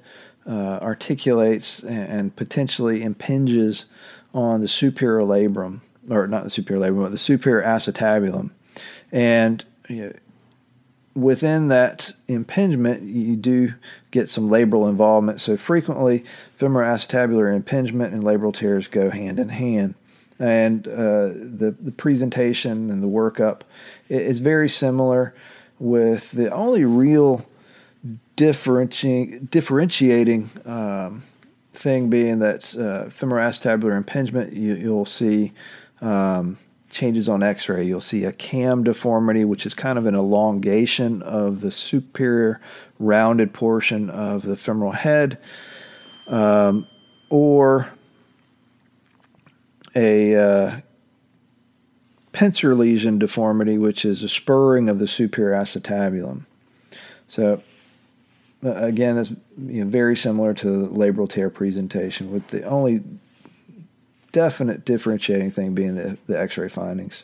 uh, 0.48 0.79
articulates 0.82 1.79
and, 1.84 2.10
and, 2.10 2.36
potentially 2.36 3.01
impinges 3.01 3.86
on 4.34 4.60
the 4.60 4.67
superior 4.67 5.25
labrum, 5.25 5.79
or 6.10 6.27
not 6.27 6.43
the 6.43 6.50
superior 6.50 6.84
labrum, 6.84 7.03
but 7.03 7.12
the 7.12 7.17
superior 7.17 7.65
acetabulum. 7.65 8.50
And 9.12 9.63
you 9.88 10.01
know, 10.01 10.13
within 11.15 11.67
that 11.70 12.12
impingement, 12.27 13.03
you 13.03 13.36
do 13.36 13.74
get 14.12 14.29
some 14.29 14.50
labral 14.50 14.89
involvement. 14.89 15.41
So 15.41 15.55
frequently, 15.55 16.25
femoral 16.55 16.93
acetabular 16.93 17.55
impingement 17.55 18.13
and 18.13 18.24
labral 18.24 18.53
tears 18.53 18.88
go 18.88 19.10
hand 19.10 19.39
in 19.39 19.50
hand. 19.50 19.96
And 20.39 20.88
uh, 20.88 21.27
the, 21.27 21.75
the 21.79 21.91
presentation 21.91 22.89
and 22.89 23.03
the 23.03 23.08
workup 23.08 23.62
is 24.10 24.39
very 24.39 24.67
similar, 24.67 25.34
with 25.79 26.32
the 26.32 26.51
only 26.51 26.86
real 26.86 27.46
differentiating, 28.36 29.46
differentiating 29.46 30.50
um, 30.66 31.24
thing 31.74 32.10
being 32.10 32.40
that 32.40 32.75
uh, 32.75 33.10
femoroacetabular 33.10 33.96
impingement, 33.96 34.54
you, 34.54 34.94
will 34.94 35.06
see 35.06 35.52
um, 36.02 36.58
changes 36.90 37.28
on 37.28 37.44
x 37.44 37.68
ray. 37.68 37.84
You'll 37.84 38.02
see 38.02 38.24
a 38.25 38.32
cam 38.32 38.84
deformity, 38.84 39.46
which 39.46 39.66
is 39.66 39.74
kind 39.74 39.98
of 39.98 40.06
an 40.06 40.16
elongation 40.16 41.22
of 41.24 41.62
the 41.62 41.72
superior 41.72 42.62
rounded 43.00 43.54
portion 43.54 44.10
of 44.10 44.44
the 44.44 44.56
femoral 44.56 44.92
head, 44.92 45.38
um, 46.28 46.88
or 47.30 47.92
a 49.96 50.36
uh, 50.36 50.80
pincer 52.32 52.75
lesion 52.75 53.20
deformity, 53.20 53.78
which 53.78 54.06
is 54.06 54.24
a 54.24 54.30
spurring 54.30 54.90
of 54.90 55.00
the 55.00 55.08
superior 55.08 55.56
acetabulum. 55.56 56.46
So 57.28 57.62
again, 58.63 59.15
that's 59.15 59.29
you 59.29 59.84
know, 59.84 59.89
very 59.89 60.15
similar 60.15 60.53
to 60.53 60.70
the 60.70 60.88
labral 60.88 61.29
tear 61.29 61.50
presentation, 61.50 62.32
with 62.32 62.48
the 62.48 62.63
only 62.63 63.03
definite 64.32 64.86
differentiating 64.86 65.51
thing 65.51 65.74
being 65.74 65.96
the, 65.96 66.17
the 66.27 66.39
X-ray 66.39 66.67
findings. 66.67 67.24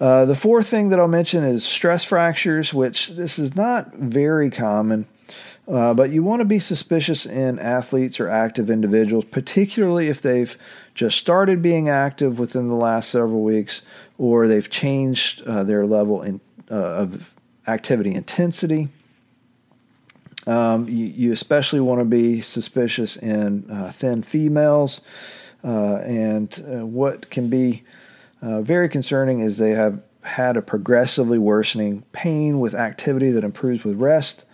Uh, 0.00 0.24
the 0.24 0.34
fourth 0.34 0.66
thing 0.66 0.88
that 0.88 0.98
I'll 0.98 1.08
mention 1.08 1.44
is 1.44 1.64
stress 1.64 2.04
fractures, 2.04 2.74
which 2.74 3.10
this 3.10 3.38
is 3.38 3.54
not 3.54 3.94
very 3.94 4.50
common, 4.50 5.06
uh, 5.66 5.94
but 5.94 6.10
you 6.10 6.22
want 6.22 6.40
to 6.40 6.44
be 6.44 6.58
suspicious 6.58 7.26
in 7.26 7.58
athletes 7.58 8.20
or 8.20 8.28
active 8.28 8.70
individuals, 8.70 9.24
particularly 9.24 10.08
if 10.08 10.20
they've 10.20 10.56
just 10.94 11.16
started 11.16 11.62
being 11.62 11.88
active 11.88 12.38
within 12.38 12.68
the 12.68 12.74
last 12.74 13.10
several 13.10 13.42
weeks 13.42 13.82
or 14.18 14.46
they've 14.46 14.68
changed 14.68 15.42
uh, 15.42 15.64
their 15.64 15.86
level 15.86 16.22
in, 16.22 16.40
uh, 16.70 16.74
of 16.74 17.32
activity 17.66 18.14
intensity. 18.14 18.88
Um, 20.46 20.88
you, 20.88 21.06
you, 21.06 21.32
especially 21.32 21.80
want 21.80 22.00
to 22.00 22.04
be 22.04 22.42
suspicious 22.42 23.16
in 23.16 23.70
uh, 23.70 23.90
thin 23.90 24.22
females. 24.22 25.00
Uh, 25.64 25.96
and 26.04 26.64
uh, 26.68 26.84
what 26.84 27.30
can 27.30 27.48
be 27.48 27.82
uh, 28.42 28.60
very 28.60 28.88
concerning 28.88 29.40
is 29.40 29.56
they 29.56 29.70
have 29.70 30.02
had 30.22 30.56
a 30.56 30.62
progressively 30.62 31.38
worsening 31.38 32.02
pain 32.12 32.60
with 32.60 32.74
activity 32.74 33.30
that 33.30 33.44
improves 33.44 33.84
with 33.84 33.96
rest. 33.96 34.44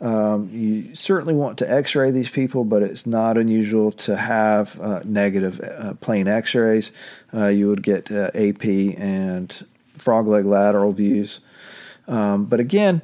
Um, 0.00 0.50
you 0.52 0.94
certainly 0.94 1.34
want 1.34 1.58
to 1.58 1.70
x 1.70 1.94
ray 1.94 2.10
these 2.10 2.28
people, 2.28 2.64
but 2.64 2.82
it's 2.82 3.06
not 3.06 3.38
unusual 3.38 3.92
to 3.92 4.16
have 4.16 4.78
uh, 4.80 5.00
negative 5.04 5.60
uh, 5.60 5.94
plain 5.94 6.28
x 6.28 6.54
rays. 6.54 6.90
you 7.32 7.68
would 7.68 7.82
get 7.82 8.10
AP 8.10 8.64
and 8.98 9.66
frog 9.96 10.26
leg 10.26 10.44
lateral 10.44 10.92
views. 10.92 11.40
Um, 12.08 12.44
but 12.44 12.60
again, 12.60 13.02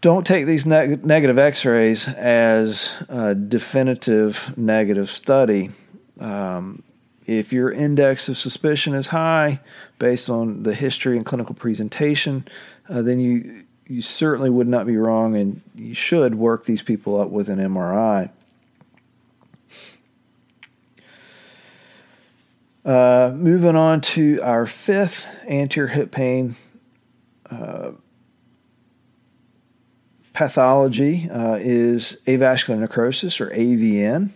don't 0.00 0.26
take 0.26 0.46
these 0.46 0.64
neg- 0.64 1.04
negative 1.04 1.38
x 1.38 1.64
rays 1.64 2.08
as 2.08 3.02
a 3.08 3.34
definitive 3.34 4.56
negative 4.56 5.10
study. 5.10 5.70
Um, 6.18 6.82
if 7.26 7.52
your 7.52 7.70
index 7.70 8.28
of 8.28 8.36
suspicion 8.38 8.94
is 8.94 9.08
high 9.08 9.60
based 9.98 10.30
on 10.30 10.62
the 10.62 10.74
history 10.74 11.16
and 11.16 11.24
clinical 11.24 11.54
presentation, 11.54 12.46
uh, 12.88 13.02
then 13.02 13.20
you 13.20 13.64
you 13.86 14.02
certainly 14.02 14.50
would 14.50 14.68
not 14.68 14.86
be 14.86 14.96
wrong, 14.96 15.34
and 15.36 15.60
you 15.74 15.94
should 15.94 16.36
work 16.36 16.64
these 16.64 16.82
people 16.82 17.20
up 17.20 17.28
with 17.28 17.48
an 17.48 17.58
MRI. 17.58 18.30
Uh, 22.84 23.32
moving 23.34 23.76
on 23.76 24.00
to 24.00 24.40
our 24.42 24.64
fifth 24.64 25.26
anterior 25.46 25.88
hip 25.88 26.12
pain 26.12 26.54
uh, 27.50 27.90
pathology 30.32 31.28
uh, 31.30 31.58
is 31.60 32.18
avascular 32.26 32.78
necrosis 32.78 33.40
or 33.40 33.50
AVN. 33.50 34.30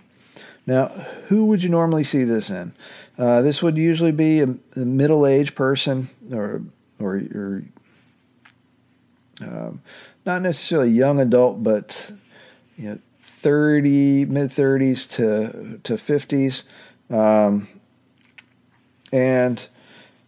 Now, 0.66 0.88
who 1.28 1.44
would 1.46 1.62
you 1.62 1.68
normally 1.68 2.04
see 2.04 2.24
this 2.24 2.50
in? 2.50 2.72
Uh, 3.18 3.42
this 3.42 3.62
would 3.62 3.76
usually 3.76 4.12
be 4.12 4.40
a, 4.40 4.54
a 4.76 4.80
middle-aged 4.80 5.54
person 5.54 6.08
or 6.32 6.62
or, 6.98 7.16
or 7.34 7.64
um, 9.40 9.82
not 10.24 10.42
necessarily 10.42 10.90
young 10.90 11.20
adult, 11.20 11.62
but 11.62 12.12
you 12.76 12.88
know, 12.88 12.98
30, 13.20 14.24
mid 14.26 14.50
30s 14.50 15.08
to 15.10 15.78
to 15.82 15.94
50s, 15.94 16.62
um, 17.10 17.68
and 19.12 19.68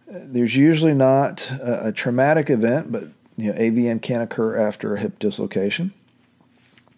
there's 0.07 0.55
usually 0.55 0.93
not 0.93 1.49
a, 1.51 1.87
a, 1.87 1.91
traumatic 1.91 2.49
event, 2.49 2.91
but 2.91 3.09
you 3.37 3.53
know, 3.53 3.59
AVN 3.59 4.01
can 4.01 4.21
occur 4.21 4.57
after 4.57 4.95
a 4.95 4.99
hip 4.99 5.19
dislocation. 5.19 5.93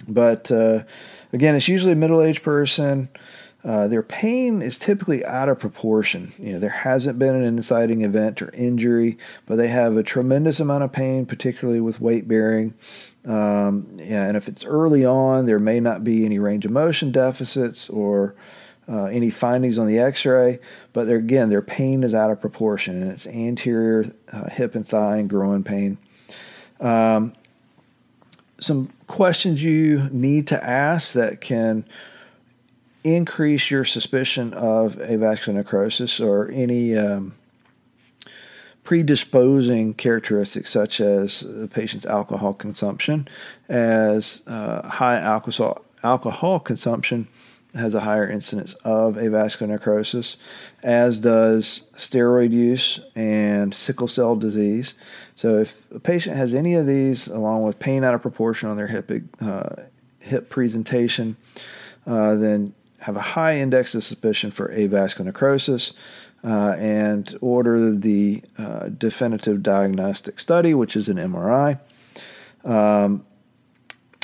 But 0.08 0.52
uh, 0.52 0.84
again, 1.34 1.56
it's 1.56 1.68
usually 1.68 1.92
a 1.92 1.98
middle 1.98 2.22
aged 2.22 2.42
person. 2.42 3.10
Uh, 3.64 3.90
their 3.90 4.04
pain 4.04 4.62
is 4.62 4.78
typically 4.78 5.26
out 5.26 5.50
of 5.50 5.60
proportion. 5.60 6.32
You 6.40 6.54
know, 6.54 6.60
there 6.60 6.70
hasn't 6.70 7.20
been 7.20 7.36
an 7.36 7.44
inciting 7.44 8.04
event 8.04 8.42
or 8.42 8.50
injury, 8.54 9.18
but 9.46 9.58
they 9.58 9.68
have 9.68 9.98
a 9.98 10.04
tremendous 10.04 10.62
amount 10.62 10.86
of 10.86 10.94
pain, 10.94 11.26
particularly 11.26 11.82
with 11.82 12.00
weight 12.00 12.26
bearing. 12.26 12.74
Um, 13.26 13.98
yeah, 13.98 14.26
and 14.28 14.38
if 14.38 14.48
it's 14.48 14.64
early 14.64 15.06
on, 15.06 15.46
there 15.46 15.60
may 15.60 15.82
not 15.82 16.06
be 16.06 16.26
any 16.26 16.40
range 16.40 16.66
of 16.66 16.72
motion 16.72 17.12
deficits 17.12 17.90
or 17.90 18.34
uh, 18.88 19.06
any 19.06 19.30
findings 19.30 19.78
on 19.78 19.88
the 19.88 20.00
X-ray, 20.00 20.60
but 20.94 21.10
again, 21.10 21.50
their 21.50 21.62
pain 21.62 22.02
is 22.02 22.14
out 22.14 22.32
of 22.32 22.42
proportion, 22.42 23.04
and 23.04 23.12
it's 23.12 23.28
anterior 23.28 24.06
uh, 24.32 24.50
hip 24.50 24.74
and 24.74 24.88
thigh 24.88 25.18
and 25.18 25.30
groin 25.30 25.64
pain. 25.64 25.98
Um, 26.80 27.34
some 28.60 28.90
questions 29.08 29.64
you 29.64 30.10
need 30.12 30.48
to 30.48 30.64
ask 30.64 31.14
that 31.14 31.42
can 31.42 31.86
increase 33.04 33.72
your 33.72 33.86
suspicion 33.86 34.54
of 34.54 34.96
avascular 34.96 35.56
necrosis 35.56 36.20
or 36.20 36.52
any 36.52 36.96
um, 36.96 37.34
predisposing 38.84 39.94
characteristics 39.94 40.72
such 40.72 41.00
as 41.00 41.42
the 41.42 41.68
patient's 41.68 42.06
alcohol 42.06 42.54
consumption, 42.54 43.28
as 43.70 44.42
uh, 44.48 44.88
high 44.88 45.20
alcohol, 45.20 45.86
alcohol 46.04 46.60
consumption 46.60 47.28
has 47.76 47.94
a 47.94 48.00
higher 48.00 48.28
incidence 48.28 48.74
of 48.84 49.16
avascular 49.16 49.70
necrosis, 49.70 50.38
as 50.82 51.20
does 51.20 51.84
steroid 51.96 52.52
use 52.52 53.00
and 53.16 53.74
sickle 53.76 54.08
cell 54.08 54.36
disease. 54.36 54.96
So, 55.36 55.60
if 55.60 55.90
a 55.92 56.00
patient 56.00 56.36
has 56.36 56.54
any 56.54 56.74
of 56.74 56.88
these, 56.88 57.28
along 57.28 57.64
with 57.64 57.80
pain 57.80 58.04
out 58.04 58.16
of 58.16 58.22
proportion 58.22 58.70
on 58.70 58.78
their 58.78 58.88
hip 58.88 59.12
uh, 59.40 59.70
hip 60.20 60.50
presentation, 60.50 61.38
uh, 62.08 62.36
then 62.36 62.74
have 63.02 63.16
a 63.16 63.22
high 63.22 63.58
index 63.58 63.94
of 63.96 64.04
suspicion 64.04 64.52
for 64.52 64.74
avascular 64.74 65.26
necrosis. 65.26 65.94
Uh, 66.42 66.74
and 66.80 67.38
order 67.42 67.94
the 67.94 68.42
uh, 68.58 68.88
definitive 68.88 69.62
diagnostic 69.62 70.40
study, 70.40 70.74
which 70.74 70.96
is 70.96 71.10
an 71.10 71.18
MRI. 71.18 71.78
Um, 72.64 73.26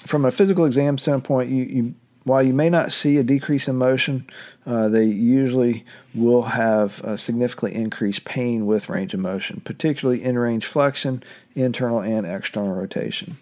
from 0.06 0.24
a 0.24 0.32
physical 0.32 0.64
exam 0.64 0.98
standpoint, 0.98 1.50
you, 1.50 1.64
you 1.64 1.96
while 2.26 2.44
you 2.44 2.54
may 2.54 2.70
not 2.70 2.92
see 2.92 3.18
a 3.18 3.24
decrease 3.24 3.68
in 3.68 3.78
motion, 3.78 4.28
uh, 4.66 4.90
they 4.90 5.06
usually 5.06 5.86
will 6.14 6.42
have 6.42 7.02
significantly 7.18 7.74
increased 7.74 8.26
pain 8.26 8.66
with 8.66 8.90
range 8.90 9.14
of 9.14 9.22
motion, 9.22 9.62
particularly 9.64 10.24
in 10.24 10.38
range 10.38 10.66
flexion, 10.66 11.24
internal 11.56 12.02
and 12.02 12.26
external 12.26 12.74
rotation. 12.74 13.38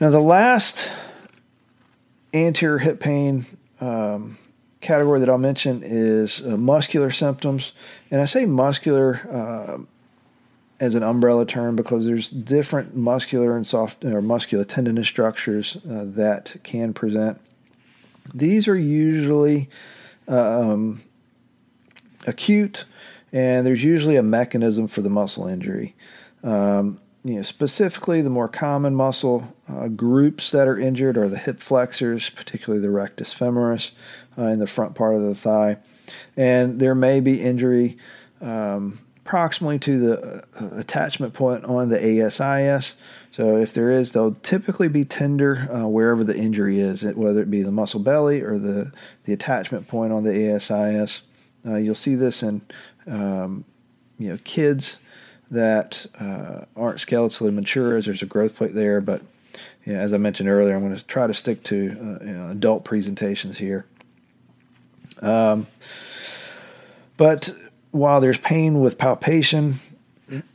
Now, 0.00 0.10
the 0.10 0.20
last 0.20 0.92
anterior 2.34 2.78
hip 2.78 3.00
pain 3.00 3.46
um, 3.80 4.38
category 4.80 5.20
that 5.20 5.28
I'll 5.28 5.38
mention 5.38 5.82
is 5.84 6.40
uh, 6.40 6.56
muscular 6.56 7.10
symptoms. 7.10 7.72
And 8.10 8.20
I 8.20 8.24
say 8.24 8.46
muscular 8.46 9.20
uh, 9.30 9.78
as 10.80 10.94
an 10.94 11.02
umbrella 11.02 11.44
term 11.44 11.76
because 11.76 12.04
there's 12.04 12.30
different 12.30 12.94
muscular 12.94 13.56
and 13.56 13.66
soft 13.66 14.04
or 14.04 14.22
muscular 14.22 14.64
tendinous 14.64 15.08
structures 15.08 15.76
uh, 15.90 16.04
that 16.06 16.56
can 16.62 16.92
present. 16.92 17.40
These 18.32 18.68
are 18.68 18.76
usually 18.76 19.68
um, 20.28 21.02
acute, 22.26 22.84
and 23.32 23.66
there's 23.66 23.82
usually 23.82 24.16
a 24.16 24.22
mechanism 24.22 24.86
for 24.86 25.00
the 25.00 25.10
muscle 25.10 25.46
injury. 25.46 25.96
Um, 26.44 27.00
you 27.24 27.36
know, 27.36 27.42
specifically, 27.42 28.22
the 28.22 28.30
more 28.30 28.48
common 28.48 28.94
muscle 28.94 29.52
uh, 29.68 29.88
groups 29.88 30.52
that 30.52 30.68
are 30.68 30.78
injured 30.78 31.18
are 31.18 31.28
the 31.28 31.38
hip 31.38 31.58
flexors, 31.58 32.30
particularly 32.30 32.80
the 32.80 32.90
rectus 32.90 33.34
femoris 33.34 33.90
uh, 34.38 34.44
in 34.44 34.60
the 34.60 34.66
front 34.66 34.94
part 34.94 35.16
of 35.16 35.22
the 35.22 35.34
thigh, 35.34 35.78
and 36.36 36.78
there 36.78 36.94
may 36.94 37.18
be 37.20 37.42
injury 37.42 37.98
um, 38.40 39.00
proximally 39.28 39.78
to 39.78 39.98
the 39.98 40.44
uh, 40.58 40.78
attachment 40.78 41.34
point 41.34 41.62
on 41.66 41.90
the 41.90 41.98
ASIS. 41.98 42.94
So 43.30 43.58
if 43.58 43.74
there 43.74 43.90
is, 43.90 44.12
they'll 44.12 44.34
typically 44.36 44.88
be 44.88 45.04
tender 45.04 45.68
uh, 45.70 45.86
wherever 45.86 46.24
the 46.24 46.34
injury 46.34 46.80
is, 46.80 47.02
whether 47.02 47.42
it 47.42 47.50
be 47.50 47.62
the 47.62 47.70
muscle 47.70 48.00
belly 48.00 48.40
or 48.40 48.58
the, 48.58 48.90
the 49.24 49.34
attachment 49.34 49.86
point 49.86 50.14
on 50.14 50.24
the 50.24 50.30
ASIS. 50.30 51.20
Uh, 51.66 51.76
you'll 51.76 51.94
see 51.94 52.14
this 52.14 52.42
in 52.42 52.62
um, 53.06 53.66
you 54.18 54.30
know 54.30 54.38
kids 54.44 54.98
that 55.50 56.06
uh, 56.18 56.64
aren't 56.74 56.98
skeletally 56.98 57.52
mature 57.52 57.98
as 57.98 58.06
there's 58.06 58.22
a 58.22 58.26
growth 58.26 58.54
plate 58.54 58.74
there. 58.74 59.02
But 59.02 59.20
yeah, 59.84 59.98
as 59.98 60.14
I 60.14 60.16
mentioned 60.16 60.48
earlier, 60.48 60.74
I'm 60.74 60.82
going 60.82 60.96
to 60.96 61.04
try 61.04 61.26
to 61.26 61.34
stick 61.34 61.62
to 61.64 61.76
uh, 61.76 62.24
you 62.24 62.32
know, 62.32 62.50
adult 62.50 62.84
presentations 62.84 63.58
here. 63.58 63.84
Um, 65.20 65.66
but 67.18 67.52
while 67.90 68.20
there's 68.20 68.38
pain 68.38 68.80
with 68.80 68.98
palpation 68.98 69.80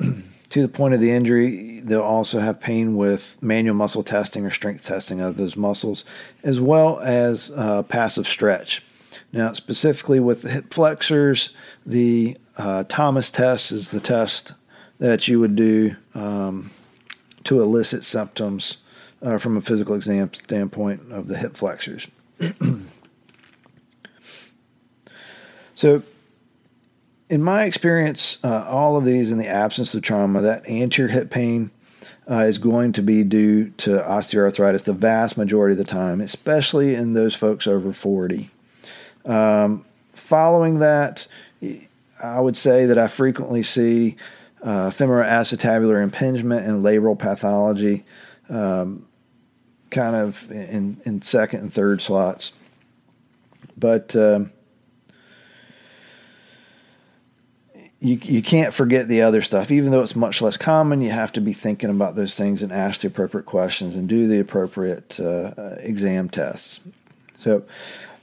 to 0.50 0.62
the 0.62 0.68
point 0.68 0.94
of 0.94 1.00
the 1.00 1.12
injury, 1.12 1.80
they'll 1.80 2.02
also 2.02 2.40
have 2.40 2.60
pain 2.60 2.96
with 2.96 3.38
manual 3.42 3.76
muscle 3.76 4.04
testing 4.04 4.46
or 4.46 4.52
strength 4.52 4.86
testing 4.86 5.20
of 5.20 5.38
those 5.38 5.56
muscles, 5.56 6.06
as 6.44 6.60
well 6.60 7.00
as 7.00 7.52
uh, 7.56 7.84
passive 7.84 8.28
stretch. 8.28 8.84
Now, 9.32 9.54
specifically 9.54 10.20
with 10.20 10.44
the 10.44 10.50
hip 10.50 10.74
flexors, 10.74 11.50
the 11.86 12.38
uh, 12.58 12.84
Thomas 12.88 13.32
test 13.32 13.72
is 13.72 13.92
the 13.92 14.00
test 14.00 14.54
that 15.00 15.28
you 15.28 15.40
would 15.40 15.56
do 15.56 15.96
um, 16.14 16.72
to 17.46 17.62
elicit 17.62 18.04
symptoms 18.04 18.78
uh, 19.22 19.38
from 19.38 19.58
a 19.58 19.62
physical 19.62 19.96
exam 19.96 20.32
standpoint 20.34 21.12
of 21.12 21.28
the 21.28 21.38
hip 21.38 21.58
flexors. 21.58 22.08
so, 25.76 26.04
in 27.34 27.42
my 27.42 27.64
experience, 27.64 28.38
uh, 28.44 28.68
all 28.70 28.96
of 28.96 29.06
these 29.06 29.32
in 29.32 29.40
the 29.40 29.48
absence 29.48 29.96
of 29.96 30.04
trauma, 30.04 30.40
that 30.40 30.70
anterior 30.70 31.12
hip 31.12 31.32
pain 31.32 31.72
uh, 32.30 32.44
is 32.44 32.60
going 32.60 32.94
to 32.94 33.02
be 33.02 33.24
due 33.24 33.72
to 33.72 33.90
osteoarthritis 33.90 34.84
the 34.84 34.94
vast 34.94 35.36
majority 35.36 35.74
of 35.74 35.80
the 35.80 35.84
time, 35.84 36.22
especially 36.22 36.94
in 36.94 37.14
those 37.14 37.34
folks 37.34 37.66
over 37.66 37.92
40. 37.92 38.52
Um, 39.26 39.84
following 40.14 40.78
that, 40.78 41.26
I 42.22 42.40
would 42.40 42.56
say 42.56 42.86
that 42.86 43.00
I 43.00 43.08
frequently 43.08 43.64
see 43.64 44.16
uh, 44.62 44.92
femoral 44.92 45.28
acetabular 45.28 46.04
impingement 46.04 46.68
and 46.68 46.86
labral 46.86 47.18
pathology 47.18 48.06
um, 48.48 49.08
kind 49.90 50.16
of 50.16 50.52
in, 50.52 51.02
in 51.04 51.24
second 51.24 51.62
and 51.62 51.74
third 51.74 52.00
slots. 52.00 52.54
But 53.76 54.16
um, 54.16 54.52
you 58.04 58.20
you 58.22 58.42
can't 58.42 58.74
forget 58.74 59.08
the 59.08 59.22
other 59.22 59.42
stuff. 59.42 59.72
Even 59.72 59.92
though 59.92 60.02
it's 60.02 60.16
much 60.16 60.42
less 60.42 60.58
common, 60.58 61.02
you 61.02 61.10
have 61.10 61.32
to 61.34 61.42
be 61.42 61.54
thinking 61.54 61.90
about 61.90 62.16
those 62.16 62.36
things 62.36 62.62
and 62.62 62.72
ask 62.72 63.02
the 63.02 63.08
appropriate 63.08 63.46
questions 63.46 63.96
and 63.96 64.10
do 64.10 64.28
the 64.28 64.40
appropriate 64.40 65.18
uh, 65.20 65.54
uh, 65.58 65.78
exam 65.80 66.28
tests. 66.30 66.82
So 67.38 67.64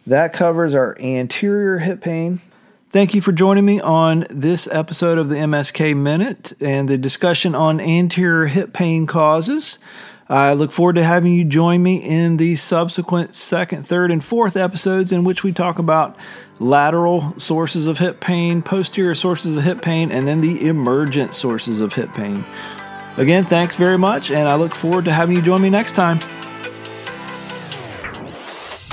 that 0.06 0.32
covers 0.34 0.74
our 0.74 0.96
anterior 1.00 1.78
hip 1.78 2.02
pain. 2.02 2.40
Thank 2.90 3.14
you 3.14 3.20
for 3.20 3.32
joining 3.32 3.64
me 3.64 3.80
on 3.80 4.26
this 4.28 4.68
episode 4.70 5.16
of 5.16 5.28
the 5.28 5.36
MSK 5.36 5.96
Minute 5.96 6.52
and 6.60 6.88
the 6.88 6.98
discussion 6.98 7.54
on 7.54 7.80
anterior 7.80 8.46
hip 8.46 8.72
pain 8.72 9.06
causes. 9.06 9.78
I 10.30 10.52
look 10.52 10.70
forward 10.70 10.94
to 10.94 11.02
having 11.02 11.32
you 11.32 11.44
join 11.44 11.82
me 11.82 11.96
in 11.96 12.36
the 12.36 12.54
subsequent 12.54 13.34
second, 13.34 13.84
third, 13.84 14.12
and 14.12 14.24
fourth 14.24 14.56
episodes 14.56 15.10
in 15.10 15.24
which 15.24 15.42
we 15.42 15.50
talk 15.50 15.80
about 15.80 16.16
lateral 16.60 17.34
sources 17.36 17.88
of 17.88 17.98
hip 17.98 18.20
pain, 18.20 18.62
posterior 18.62 19.16
sources 19.16 19.56
of 19.56 19.64
hip 19.64 19.82
pain, 19.82 20.12
and 20.12 20.28
then 20.28 20.40
the 20.40 20.68
emergent 20.68 21.34
sources 21.34 21.80
of 21.80 21.92
hip 21.92 22.14
pain. 22.14 22.44
Again, 23.16 23.44
thanks 23.44 23.74
very 23.74 23.98
much, 23.98 24.30
and 24.30 24.48
I 24.48 24.54
look 24.54 24.72
forward 24.72 25.04
to 25.06 25.12
having 25.12 25.34
you 25.34 25.42
join 25.42 25.62
me 25.62 25.68
next 25.68 25.96
time. 25.96 26.20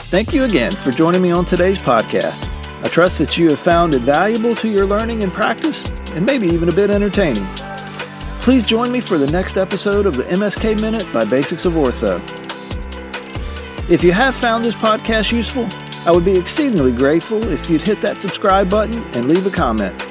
Thank 0.09 0.33
you 0.33 0.43
again 0.43 0.71
for 0.71 0.89
joining 0.89 1.21
me 1.21 1.29
on 1.29 1.45
today's 1.45 1.77
podcast. 1.77 2.51
I 2.83 2.89
trust 2.89 3.19
that 3.19 3.37
you 3.37 3.49
have 3.49 3.59
found 3.59 3.93
it 3.93 4.01
valuable 4.01 4.55
to 4.55 4.69
your 4.69 4.87
learning 4.87 5.21
and 5.21 5.31
practice, 5.31 5.83
and 6.13 6.25
maybe 6.25 6.47
even 6.47 6.67
a 6.67 6.73
bit 6.73 6.89
entertaining. 6.89 7.45
Please 8.47 8.65
join 8.65 8.93
me 8.93 9.01
for 9.01 9.17
the 9.17 9.27
next 9.27 9.57
episode 9.57 10.05
of 10.05 10.15
the 10.15 10.23
MSK 10.23 10.79
Minute 10.79 11.11
by 11.11 11.25
Basics 11.25 11.65
of 11.65 11.73
Ortho. 11.73 12.21
If 13.89 14.05
you 14.05 14.13
have 14.13 14.37
found 14.37 14.63
this 14.63 14.73
podcast 14.73 15.33
useful, 15.33 15.67
I 16.05 16.11
would 16.11 16.23
be 16.23 16.39
exceedingly 16.39 16.93
grateful 16.93 17.45
if 17.49 17.69
you'd 17.69 17.81
hit 17.81 17.99
that 18.03 18.21
subscribe 18.21 18.69
button 18.69 19.03
and 19.17 19.27
leave 19.27 19.45
a 19.45 19.51
comment. 19.51 20.01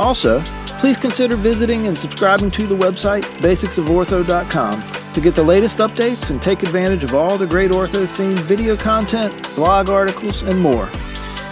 Also, 0.00 0.40
please 0.80 0.96
consider 0.96 1.36
visiting 1.36 1.86
and 1.86 1.96
subscribing 1.96 2.50
to 2.50 2.66
the 2.66 2.74
website 2.74 3.22
basicsofortho.com 3.38 5.12
to 5.12 5.20
get 5.20 5.36
the 5.36 5.44
latest 5.44 5.78
updates 5.78 6.30
and 6.30 6.42
take 6.42 6.64
advantage 6.64 7.04
of 7.04 7.14
all 7.14 7.38
the 7.38 7.46
great 7.46 7.70
ortho 7.70 8.04
themed 8.04 8.40
video 8.40 8.76
content, 8.76 9.54
blog 9.54 9.90
articles, 9.90 10.42
and 10.42 10.58
more. 10.58 10.90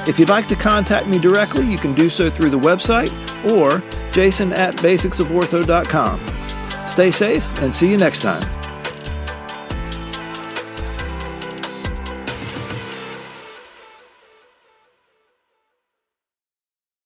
If 0.06 0.18
you'd 0.18 0.28
like 0.28 0.48
to 0.48 0.56
contact 0.56 1.06
me 1.06 1.18
directly, 1.18 1.66
you 1.66 1.78
can 1.78 1.94
do 1.94 2.10
so 2.10 2.28
through 2.30 2.50
the 2.50 2.58
website 2.58 3.10
or 3.50 3.82
jason 4.12 4.52
at 4.52 4.76
basicsofortho.com. 4.76 6.20
Stay 6.86 7.10
safe 7.10 7.62
and 7.62 7.74
see 7.74 7.90
you 7.90 7.96
next 7.96 8.20
time. 8.20 8.63